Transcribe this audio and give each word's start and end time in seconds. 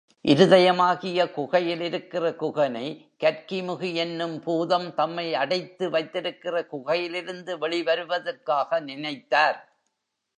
இருதயமாகிய 0.25 1.31
குகையில் 1.31 1.81
இருக்கிற 1.81 2.29
குகனை, 2.29 2.87
கற்கிமுகி 3.19 3.93
என்னும் 3.93 4.39
பூதம் 4.39 4.93
தம்மை 4.93 5.33
அடைத்து 5.33 5.89
வைத்திருக்கிற 5.89 6.65
குகையிலிருந்து 6.71 7.57
வெளி 7.57 7.83
வருவதற்காக 7.83 8.79
நினைத்தார். 8.79 9.59